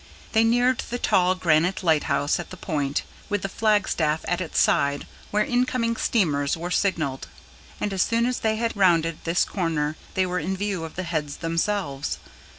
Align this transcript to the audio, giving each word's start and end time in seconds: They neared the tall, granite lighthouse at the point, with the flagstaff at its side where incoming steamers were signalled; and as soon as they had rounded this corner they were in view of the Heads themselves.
They 0.31 0.43
neared 0.43 0.79
the 0.89 0.97
tall, 0.97 1.35
granite 1.35 1.83
lighthouse 1.83 2.39
at 2.39 2.49
the 2.49 2.57
point, 2.57 3.03
with 3.29 3.43
the 3.43 3.47
flagstaff 3.47 4.25
at 4.27 4.41
its 4.41 4.59
side 4.59 5.05
where 5.29 5.45
incoming 5.45 5.95
steamers 5.95 6.57
were 6.57 6.71
signalled; 6.71 7.27
and 7.79 7.93
as 7.93 8.01
soon 8.01 8.25
as 8.25 8.39
they 8.39 8.55
had 8.55 8.75
rounded 8.75 9.19
this 9.25 9.45
corner 9.45 9.97
they 10.15 10.25
were 10.25 10.39
in 10.39 10.57
view 10.57 10.85
of 10.85 10.95
the 10.95 11.03
Heads 11.03 11.37
themselves. 11.37 12.17